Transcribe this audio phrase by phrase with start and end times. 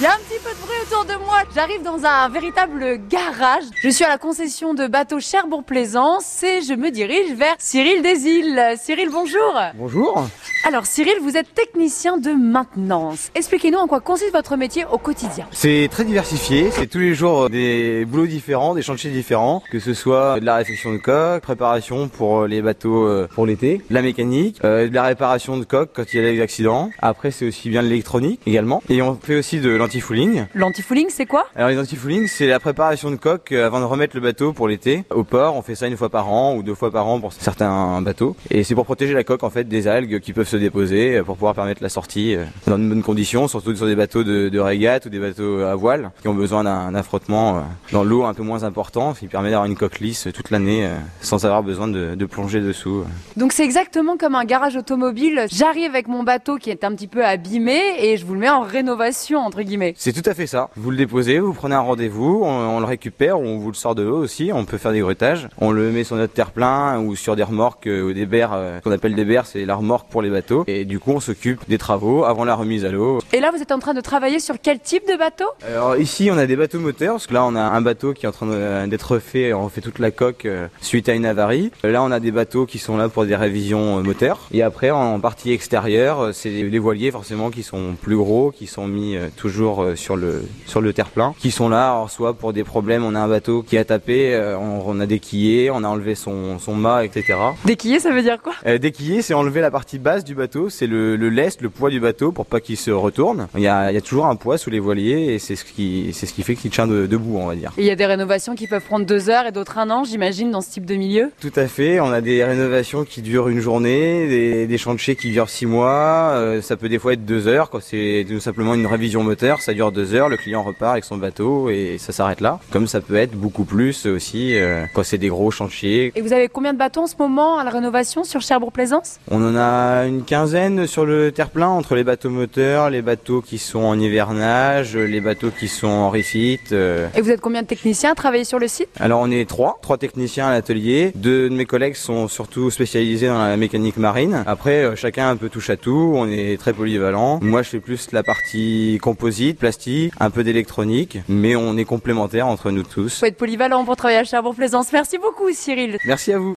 [0.00, 1.42] Il y a un petit peu de bruit autour de moi.
[1.52, 3.64] J'arrive dans un véritable garage.
[3.82, 8.76] Je suis à la concession de bateau Cherbourg-Plaisance et je me dirige vers Cyril Desilles.
[8.80, 9.60] Cyril, bonjour.
[9.74, 10.28] Bonjour.
[10.64, 13.30] Alors Cyril, vous êtes technicien de maintenance.
[13.34, 15.46] Expliquez-nous en quoi consiste votre métier au quotidien.
[15.52, 19.94] C'est très diversifié, c'est tous les jours des boulots différents, des chantiers différents, que ce
[19.94, 24.02] soit de la réfection de coque, préparation pour les bateaux euh, pour l'été, de la
[24.02, 26.90] mécanique, euh, de la réparation de coque quand il y a des accidents.
[26.98, 28.82] Après c'est aussi bien de l'électronique également.
[28.88, 30.46] Et on fait aussi de l'anti-fouling.
[30.54, 31.46] L'anti-fouling, c'est quoi?
[31.54, 34.66] Alors les anti-fouling, c'est la préparation de coque euh, avant de remettre le bateau pour
[34.66, 35.54] l'été au port.
[35.54, 38.36] On fait ça une fois par an ou deux fois par an pour certains bateaux.
[38.50, 41.36] Et c'est pour protéger la coque en fait des algues qui peuvent se déposer pour
[41.36, 45.06] pouvoir permettre la sortie dans de bonnes conditions, surtout sur des bateaux de, de régate
[45.06, 47.62] ou des bateaux à voile qui ont besoin d'un affrottement
[47.92, 50.88] dans l'eau un peu moins important, qui permet d'avoir une coque lisse toute l'année
[51.20, 53.04] sans avoir besoin de, de plonger dessous.
[53.36, 55.46] Donc c'est exactement comme un garage automobile.
[55.50, 58.48] J'arrive avec mon bateau qui est un petit peu abîmé et je vous le mets
[58.48, 59.94] en rénovation entre guillemets.
[59.96, 60.70] C'est tout à fait ça.
[60.76, 63.94] Vous le déposez, vous prenez un rendez-vous, on, on, le récupère, on vous le sort
[63.94, 65.48] de l'eau aussi, on peut faire des bruitages.
[65.58, 68.92] On le met sur notre terre-plein ou sur des remorques ou des berres, euh, qu'on
[68.92, 70.37] appelle des berres, c'est la remorque pour les bateaux.
[70.66, 73.18] Et du coup on s'occupe des travaux avant la remise à l'eau.
[73.32, 75.46] Et là vous êtes en train de travailler sur quel type de bateau?
[75.66, 78.26] Alors ici on a des bateaux moteurs, parce que là on a un bateau qui
[78.26, 81.70] est en train d'être fait, on fait toute la coque euh, suite à une avarie.
[81.82, 84.48] Là on a des bateaux qui sont là pour des révisions euh, moteurs.
[84.52, 88.86] Et après en partie extérieure, c'est les voiliers forcément qui sont plus gros, qui sont
[88.86, 93.04] mis toujours sur le sur le terre-plein, qui sont là alors, soit pour des problèmes,
[93.04, 96.58] on a un bateau qui a tapé, on, on a déquillé, on a enlevé son,
[96.58, 97.34] son mât, etc.
[97.64, 98.54] Déquillé ça veut dire quoi?
[98.66, 101.90] Euh, Déquillé c'est enlever la partie basse du bateau, c'est le, le lest, le poids
[101.90, 103.48] du bateau pour pas qu'il se retourne.
[103.56, 105.64] Il y, a, il y a toujours un poids sous les voiliers et c'est ce
[105.64, 107.72] qui c'est ce qui fait qu'il tient de, debout on va dire.
[107.78, 110.04] Et il y a des rénovations qui peuvent prendre deux heures et d'autres un an
[110.04, 113.48] j'imagine dans ce type de milieu Tout à fait, on a des rénovations qui durent
[113.48, 117.24] une journée, des, des chantiers qui durent six mois, euh, ça peut des fois être
[117.24, 120.62] deux heures quand c'est tout simplement une révision moteur, ça dure deux heures, le client
[120.62, 122.60] repart avec son bateau et ça s'arrête là.
[122.70, 126.12] Comme ça peut être beaucoup plus aussi euh, quand c'est des gros chantiers.
[126.14, 129.18] Et vous avez combien de bateaux en ce moment à la rénovation sur Cherbourg-Plaisance?
[129.30, 133.56] On en a une quinzaine sur le terre-plein entre les bateaux moteurs, les bateaux qui
[133.56, 136.58] sont en hivernage, les bateaux qui sont en refit.
[136.72, 137.06] Euh.
[137.14, 138.88] Et vous êtes combien de techniciens à travailler sur le site?
[138.98, 141.12] Alors on est trois, trois techniciens à l'atelier.
[141.14, 144.42] Deux de mes collègues sont surtout spécialisés dans la mécanique marine.
[144.48, 147.38] Après euh, chacun un peu touche à tout, on est très polyvalent.
[147.40, 152.48] Moi je fais plus la partie composite, plastique, un peu d'électronique, mais on est complémentaires
[152.48, 153.20] entre nous tous.
[153.20, 154.92] Faut être polyvalent pour travailler à Cherbourg-Plaisance.
[154.92, 155.98] Merci beaucoup Cyril.
[156.04, 156.46] Merci à vous.